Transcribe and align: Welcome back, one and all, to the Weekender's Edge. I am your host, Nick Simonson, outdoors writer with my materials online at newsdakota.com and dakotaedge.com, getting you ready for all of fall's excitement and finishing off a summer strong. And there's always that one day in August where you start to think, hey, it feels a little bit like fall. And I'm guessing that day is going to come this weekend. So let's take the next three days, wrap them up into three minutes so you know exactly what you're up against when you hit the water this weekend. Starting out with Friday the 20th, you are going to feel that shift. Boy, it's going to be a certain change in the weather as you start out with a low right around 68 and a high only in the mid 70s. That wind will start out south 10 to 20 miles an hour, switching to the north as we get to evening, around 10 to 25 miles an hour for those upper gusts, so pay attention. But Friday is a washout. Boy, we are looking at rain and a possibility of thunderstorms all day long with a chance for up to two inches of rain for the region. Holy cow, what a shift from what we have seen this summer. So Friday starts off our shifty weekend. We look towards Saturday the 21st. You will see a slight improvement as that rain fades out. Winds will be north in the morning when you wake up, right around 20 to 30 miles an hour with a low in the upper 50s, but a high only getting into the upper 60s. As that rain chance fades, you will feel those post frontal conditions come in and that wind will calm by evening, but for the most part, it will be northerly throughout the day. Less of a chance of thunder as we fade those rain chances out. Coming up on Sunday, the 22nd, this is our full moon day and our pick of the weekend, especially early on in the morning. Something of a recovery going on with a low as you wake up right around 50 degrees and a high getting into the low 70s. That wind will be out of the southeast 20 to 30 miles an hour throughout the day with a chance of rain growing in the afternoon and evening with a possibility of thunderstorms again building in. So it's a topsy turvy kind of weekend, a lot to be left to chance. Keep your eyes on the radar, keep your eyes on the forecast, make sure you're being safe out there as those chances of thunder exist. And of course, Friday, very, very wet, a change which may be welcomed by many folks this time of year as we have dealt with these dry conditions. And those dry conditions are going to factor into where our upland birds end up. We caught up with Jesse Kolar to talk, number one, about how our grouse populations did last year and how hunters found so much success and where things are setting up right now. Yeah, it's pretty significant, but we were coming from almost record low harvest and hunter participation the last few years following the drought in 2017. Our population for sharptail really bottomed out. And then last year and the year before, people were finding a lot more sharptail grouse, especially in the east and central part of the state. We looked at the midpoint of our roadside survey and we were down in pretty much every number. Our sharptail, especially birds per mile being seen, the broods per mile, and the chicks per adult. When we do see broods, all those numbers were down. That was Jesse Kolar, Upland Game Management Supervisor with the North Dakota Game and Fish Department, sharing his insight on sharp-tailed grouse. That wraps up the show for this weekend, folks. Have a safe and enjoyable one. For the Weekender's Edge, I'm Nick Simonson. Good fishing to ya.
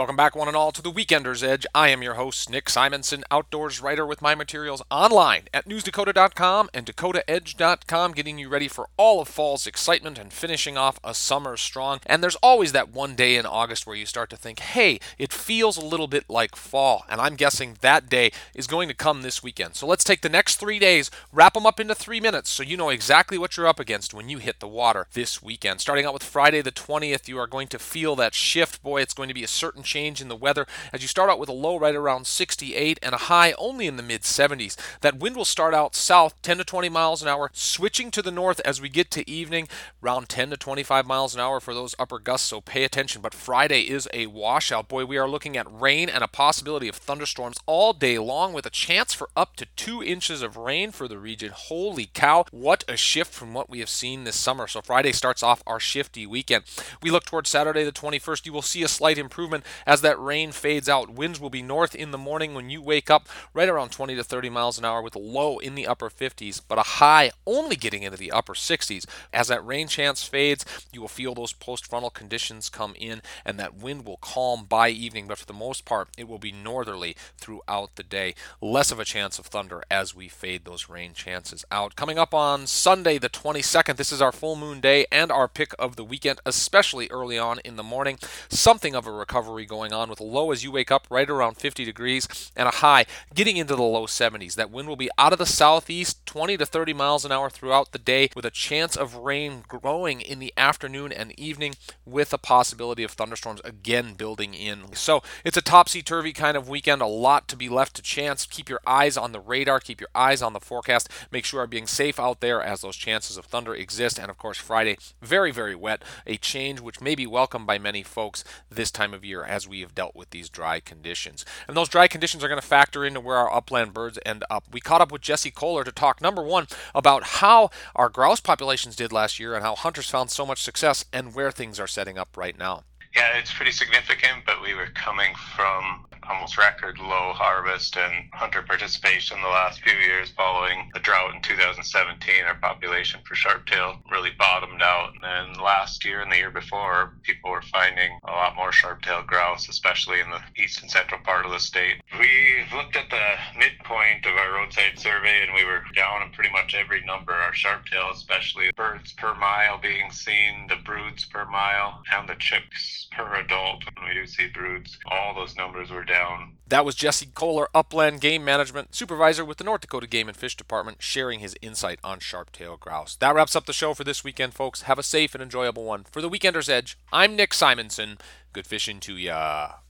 Welcome 0.00 0.16
back, 0.16 0.34
one 0.34 0.48
and 0.48 0.56
all, 0.56 0.72
to 0.72 0.80
the 0.80 0.90
Weekender's 0.90 1.42
Edge. 1.42 1.66
I 1.74 1.90
am 1.90 2.02
your 2.02 2.14
host, 2.14 2.48
Nick 2.48 2.70
Simonson, 2.70 3.22
outdoors 3.30 3.82
writer 3.82 4.06
with 4.06 4.22
my 4.22 4.34
materials 4.34 4.82
online 4.90 5.42
at 5.52 5.68
newsdakota.com 5.68 6.70
and 6.72 6.86
dakotaedge.com, 6.86 8.12
getting 8.12 8.38
you 8.38 8.48
ready 8.48 8.66
for 8.66 8.88
all 8.96 9.20
of 9.20 9.28
fall's 9.28 9.66
excitement 9.66 10.18
and 10.18 10.32
finishing 10.32 10.78
off 10.78 10.98
a 11.04 11.12
summer 11.12 11.58
strong. 11.58 12.00
And 12.06 12.22
there's 12.22 12.36
always 12.36 12.72
that 12.72 12.88
one 12.88 13.14
day 13.14 13.36
in 13.36 13.44
August 13.44 13.86
where 13.86 13.94
you 13.94 14.06
start 14.06 14.30
to 14.30 14.38
think, 14.38 14.60
hey, 14.60 15.00
it 15.18 15.34
feels 15.34 15.76
a 15.76 15.84
little 15.84 16.08
bit 16.08 16.30
like 16.30 16.56
fall. 16.56 17.04
And 17.06 17.20
I'm 17.20 17.36
guessing 17.36 17.76
that 17.82 18.08
day 18.08 18.32
is 18.54 18.66
going 18.66 18.88
to 18.88 18.94
come 18.94 19.20
this 19.20 19.42
weekend. 19.42 19.76
So 19.76 19.86
let's 19.86 20.02
take 20.02 20.22
the 20.22 20.30
next 20.30 20.56
three 20.56 20.78
days, 20.78 21.10
wrap 21.30 21.52
them 21.52 21.66
up 21.66 21.78
into 21.78 21.94
three 21.94 22.20
minutes 22.20 22.48
so 22.48 22.62
you 22.62 22.78
know 22.78 22.88
exactly 22.88 23.36
what 23.36 23.58
you're 23.58 23.66
up 23.66 23.78
against 23.78 24.14
when 24.14 24.30
you 24.30 24.38
hit 24.38 24.60
the 24.60 24.66
water 24.66 25.08
this 25.12 25.42
weekend. 25.42 25.82
Starting 25.82 26.06
out 26.06 26.14
with 26.14 26.24
Friday 26.24 26.62
the 26.62 26.72
20th, 26.72 27.28
you 27.28 27.38
are 27.38 27.46
going 27.46 27.68
to 27.68 27.78
feel 27.78 28.16
that 28.16 28.32
shift. 28.32 28.82
Boy, 28.82 29.02
it's 29.02 29.12
going 29.12 29.28
to 29.28 29.34
be 29.34 29.44
a 29.44 29.46
certain 29.48 29.82
change 29.90 30.20
in 30.20 30.28
the 30.28 30.36
weather 30.36 30.66
as 30.92 31.02
you 31.02 31.08
start 31.08 31.30
out 31.30 31.38
with 31.38 31.48
a 31.48 31.52
low 31.52 31.76
right 31.76 31.96
around 31.96 32.26
68 32.26 32.98
and 33.02 33.14
a 33.14 33.26
high 33.28 33.52
only 33.58 33.86
in 33.86 33.96
the 33.96 34.02
mid 34.02 34.22
70s. 34.22 34.76
That 35.00 35.18
wind 35.18 35.34
will 35.34 35.44
start 35.44 35.74
out 35.74 35.96
south 35.96 36.40
10 36.42 36.58
to 36.58 36.64
20 36.64 36.88
miles 36.88 37.22
an 37.22 37.28
hour, 37.28 37.50
switching 37.52 38.10
to 38.12 38.22
the 38.22 38.30
north 38.30 38.60
as 38.64 38.80
we 38.80 38.88
get 38.88 39.10
to 39.12 39.28
evening, 39.28 39.68
around 40.02 40.28
10 40.28 40.50
to 40.50 40.56
25 40.56 41.06
miles 41.06 41.34
an 41.34 41.40
hour 41.40 41.58
for 41.58 41.74
those 41.74 41.94
upper 41.98 42.18
gusts, 42.18 42.48
so 42.48 42.60
pay 42.60 42.84
attention. 42.84 43.20
But 43.20 43.34
Friday 43.34 43.82
is 43.82 44.08
a 44.14 44.26
washout. 44.26 44.88
Boy, 44.88 45.04
we 45.04 45.18
are 45.18 45.28
looking 45.28 45.56
at 45.56 45.66
rain 45.70 46.08
and 46.08 46.22
a 46.22 46.28
possibility 46.28 46.88
of 46.88 46.96
thunderstorms 46.96 47.58
all 47.66 47.92
day 47.92 48.18
long 48.18 48.52
with 48.52 48.66
a 48.66 48.70
chance 48.70 49.12
for 49.12 49.28
up 49.36 49.56
to 49.56 49.66
two 49.76 50.02
inches 50.02 50.42
of 50.42 50.56
rain 50.56 50.92
for 50.92 51.08
the 51.08 51.18
region. 51.18 51.50
Holy 51.52 52.08
cow, 52.12 52.44
what 52.50 52.84
a 52.88 52.96
shift 52.96 53.32
from 53.32 53.54
what 53.54 53.68
we 53.68 53.80
have 53.80 53.88
seen 53.88 54.24
this 54.24 54.36
summer. 54.36 54.66
So 54.66 54.80
Friday 54.80 55.12
starts 55.12 55.42
off 55.42 55.62
our 55.66 55.80
shifty 55.80 56.26
weekend. 56.26 56.64
We 57.02 57.10
look 57.10 57.24
towards 57.24 57.50
Saturday 57.50 57.84
the 57.84 57.92
21st. 57.92 58.46
You 58.46 58.52
will 58.52 58.62
see 58.62 58.82
a 58.82 58.88
slight 58.88 59.18
improvement 59.18 59.64
as 59.86 60.00
that 60.02 60.20
rain 60.20 60.52
fades 60.52 60.88
out. 60.88 61.10
Winds 61.10 61.40
will 61.40 61.50
be 61.50 61.62
north 61.62 61.94
in 61.94 62.10
the 62.10 62.18
morning 62.18 62.54
when 62.54 62.70
you 62.70 62.82
wake 62.82 63.10
up, 63.10 63.28
right 63.54 63.68
around 63.68 63.90
20 63.90 64.16
to 64.16 64.24
30 64.24 64.50
miles 64.50 64.78
an 64.78 64.84
hour 64.84 65.02
with 65.02 65.14
a 65.14 65.20
low 65.20 65.58
in 65.58 65.74
the 65.74 65.86
upper 65.86 66.10
50s, 66.10 66.60
but 66.66 66.78
a 66.78 66.82
high 66.82 67.30
only 67.46 67.76
getting 67.76 68.02
into 68.02 68.18
the 68.18 68.32
upper 68.32 68.54
60s. 68.54 69.06
As 69.32 69.48
that 69.48 69.64
rain 69.64 69.88
chance 69.88 70.24
fades, 70.24 70.64
you 70.92 71.00
will 71.00 71.08
feel 71.08 71.34
those 71.34 71.52
post 71.52 71.86
frontal 71.86 72.10
conditions 72.10 72.68
come 72.68 72.94
in 72.98 73.22
and 73.44 73.58
that 73.58 73.74
wind 73.74 74.04
will 74.06 74.18
calm 74.18 74.64
by 74.64 74.88
evening, 74.88 75.26
but 75.26 75.38
for 75.38 75.46
the 75.46 75.52
most 75.52 75.84
part, 75.84 76.08
it 76.16 76.28
will 76.28 76.38
be 76.38 76.52
northerly 76.52 77.16
throughout 77.38 77.96
the 77.96 78.02
day. 78.02 78.34
Less 78.60 78.90
of 78.90 79.00
a 79.00 79.04
chance 79.04 79.38
of 79.38 79.46
thunder 79.46 79.82
as 79.90 80.14
we 80.14 80.28
fade 80.28 80.64
those 80.64 80.88
rain 80.88 81.12
chances 81.12 81.64
out. 81.70 81.96
Coming 81.96 82.18
up 82.18 82.34
on 82.34 82.66
Sunday, 82.66 83.18
the 83.18 83.28
22nd, 83.28 83.96
this 83.96 84.12
is 84.12 84.22
our 84.22 84.32
full 84.32 84.56
moon 84.56 84.80
day 84.80 85.06
and 85.10 85.30
our 85.30 85.48
pick 85.48 85.74
of 85.78 85.96
the 85.96 86.04
weekend, 86.04 86.40
especially 86.46 87.08
early 87.10 87.38
on 87.38 87.58
in 87.64 87.76
the 87.76 87.82
morning. 87.82 88.18
Something 88.48 88.94
of 88.94 89.06
a 89.06 89.12
recovery 89.12 89.59
going 89.66 89.92
on 89.92 90.08
with 90.10 90.20
a 90.20 90.24
low 90.24 90.50
as 90.50 90.64
you 90.64 90.72
wake 90.72 90.90
up 90.90 91.06
right 91.10 91.28
around 91.28 91.56
50 91.56 91.84
degrees 91.84 92.50
and 92.56 92.68
a 92.68 92.72
high 92.72 93.06
getting 93.34 93.56
into 93.56 93.76
the 93.76 93.82
low 93.82 94.06
70s. 94.06 94.54
That 94.54 94.70
wind 94.70 94.88
will 94.88 94.96
be 94.96 95.10
out 95.18 95.32
of 95.32 95.38
the 95.38 95.46
southeast 95.46 96.24
20 96.26 96.56
to 96.58 96.66
30 96.66 96.92
miles 96.92 97.24
an 97.24 97.32
hour 97.32 97.50
throughout 97.50 97.92
the 97.92 97.98
day 97.98 98.30
with 98.34 98.44
a 98.44 98.50
chance 98.50 98.96
of 98.96 99.16
rain 99.16 99.64
growing 99.68 100.20
in 100.20 100.38
the 100.38 100.52
afternoon 100.56 101.12
and 101.12 101.38
evening 101.38 101.74
with 102.04 102.32
a 102.32 102.38
possibility 102.38 103.02
of 103.02 103.12
thunderstorms 103.12 103.60
again 103.64 104.14
building 104.14 104.54
in. 104.54 104.94
So 104.94 105.22
it's 105.44 105.56
a 105.56 105.62
topsy 105.62 106.02
turvy 106.02 106.32
kind 106.32 106.56
of 106.56 106.68
weekend, 106.68 107.02
a 107.02 107.06
lot 107.06 107.48
to 107.48 107.56
be 107.56 107.68
left 107.68 107.96
to 107.96 108.02
chance. 108.02 108.46
Keep 108.46 108.68
your 108.68 108.80
eyes 108.86 109.16
on 109.16 109.32
the 109.32 109.40
radar, 109.40 109.80
keep 109.80 110.00
your 110.00 110.10
eyes 110.14 110.42
on 110.42 110.52
the 110.52 110.60
forecast, 110.60 111.08
make 111.30 111.44
sure 111.44 111.60
you're 111.60 111.66
being 111.66 111.86
safe 111.86 112.18
out 112.18 112.40
there 112.40 112.62
as 112.62 112.80
those 112.80 112.96
chances 112.96 113.36
of 113.36 113.44
thunder 113.44 113.74
exist. 113.74 114.18
And 114.18 114.30
of 114.30 114.38
course, 114.38 114.58
Friday, 114.58 114.96
very, 115.20 115.50
very 115.50 115.74
wet, 115.74 116.02
a 116.26 116.36
change 116.36 116.80
which 116.80 117.00
may 117.00 117.14
be 117.14 117.26
welcomed 117.26 117.66
by 117.66 117.78
many 117.78 118.02
folks 118.02 118.44
this 118.70 118.90
time 118.90 119.12
of 119.12 119.24
year 119.24 119.44
as 119.50 119.68
we 119.68 119.80
have 119.80 119.94
dealt 119.94 120.14
with 120.14 120.30
these 120.30 120.48
dry 120.48 120.80
conditions. 120.80 121.44
And 121.66 121.76
those 121.76 121.88
dry 121.88 122.08
conditions 122.08 122.44
are 122.44 122.48
going 122.48 122.60
to 122.60 122.66
factor 122.66 123.04
into 123.04 123.20
where 123.20 123.36
our 123.36 123.52
upland 123.52 123.92
birds 123.92 124.18
end 124.24 124.44
up. 124.48 124.64
We 124.72 124.80
caught 124.80 125.00
up 125.00 125.10
with 125.12 125.22
Jesse 125.22 125.50
Kolar 125.50 125.84
to 125.84 125.92
talk, 125.92 126.20
number 126.20 126.42
one, 126.42 126.68
about 126.94 127.24
how 127.24 127.70
our 127.94 128.08
grouse 128.08 128.40
populations 128.40 128.96
did 128.96 129.12
last 129.12 129.38
year 129.38 129.54
and 129.54 129.62
how 129.62 129.74
hunters 129.74 130.08
found 130.08 130.30
so 130.30 130.46
much 130.46 130.62
success 130.62 131.04
and 131.12 131.34
where 131.34 131.50
things 131.50 131.80
are 131.80 131.88
setting 131.88 132.16
up 132.16 132.36
right 132.36 132.56
now. 132.56 132.84
Yeah, 133.14 133.36
it's 133.36 133.52
pretty 133.52 133.72
significant, 133.72 134.44
but 134.46 134.62
we 134.62 134.72
were 134.72 134.86
coming 134.94 135.34
from 135.56 136.06
almost 136.40 136.56
record 136.56 136.98
low 136.98 137.34
harvest 137.34 137.98
and 137.98 138.24
hunter 138.32 138.62
participation 138.62 139.36
the 139.42 139.48
last 139.48 139.78
few 139.82 139.92
years 139.92 140.30
following 140.30 140.90
the 140.94 141.00
drought 141.00 141.34
in 141.34 141.42
2017. 141.42 142.44
Our 142.46 142.54
population 142.54 143.20
for 143.26 143.34
sharptail 143.34 143.98
really 144.10 144.30
bottomed 144.38 144.80
out. 144.80 145.12
And 145.12 145.22
then 145.22 145.62
last 145.62 146.02
year 146.02 146.22
and 146.22 146.32
the 146.32 146.38
year 146.38 146.50
before, 146.50 147.12
people 147.24 147.50
were 147.50 147.60
finding 147.60 148.18
a 148.24 148.30
lot 148.30 148.56
more 148.56 148.70
sharptail 148.70 149.26
grouse, 149.26 149.68
especially 149.68 150.20
in 150.20 150.30
the 150.30 150.40
east 150.56 150.80
and 150.80 150.90
central 150.90 151.20
part 151.24 151.44
of 151.44 151.52
the 151.52 151.60
state. 151.60 152.00
We 152.18 152.64
looked 152.74 152.96
at 152.96 153.10
the 153.10 153.58
midpoint 153.58 154.24
of 154.24 154.32
our 154.32 154.54
roadside 154.54 154.98
survey 154.98 155.42
and 155.44 155.52
we 155.54 155.66
were 155.66 155.82
down 155.94 156.22
in 156.22 156.32
pretty 156.32 156.52
much 156.52 156.74
every 156.74 157.04
number. 157.04 157.32
Our 157.32 157.52
sharptail, 157.52 158.14
especially 158.14 158.70
birds 158.74 159.12
per 159.12 159.34
mile 159.34 159.76
being 159.76 160.10
seen, 160.10 160.68
the 160.70 160.76
broods 160.76 161.26
per 161.26 161.44
mile, 161.44 162.02
and 162.16 162.26
the 162.26 162.36
chicks 162.38 163.08
per 163.12 163.34
adult. 163.34 163.84
When 163.96 164.08
we 164.08 164.14
do 164.14 164.26
see 164.26 164.48
broods, 164.48 164.96
all 165.06 165.34
those 165.34 165.54
numbers 165.56 165.90
were 165.90 166.04
down. 166.04 166.29
That 166.66 166.84
was 166.84 166.94
Jesse 166.94 167.26
Kolar, 167.34 167.68
Upland 167.74 168.20
Game 168.20 168.44
Management 168.44 168.94
Supervisor 168.94 169.44
with 169.44 169.58
the 169.58 169.64
North 169.64 169.80
Dakota 169.80 170.06
Game 170.06 170.28
and 170.28 170.36
Fish 170.36 170.56
Department, 170.56 171.02
sharing 171.02 171.40
his 171.40 171.56
insight 171.60 171.98
on 172.04 172.20
sharp-tailed 172.20 172.80
grouse. 172.80 173.16
That 173.16 173.34
wraps 173.34 173.56
up 173.56 173.66
the 173.66 173.72
show 173.72 173.92
for 173.94 174.04
this 174.04 174.22
weekend, 174.22 174.54
folks. 174.54 174.82
Have 174.82 174.98
a 174.98 175.02
safe 175.02 175.34
and 175.34 175.42
enjoyable 175.42 175.84
one. 175.84 176.04
For 176.04 176.22
the 176.22 176.30
Weekender's 176.30 176.68
Edge, 176.68 176.96
I'm 177.12 177.34
Nick 177.34 177.52
Simonson. 177.52 178.18
Good 178.52 178.66
fishing 178.66 179.00
to 179.00 179.16
ya. 179.16 179.80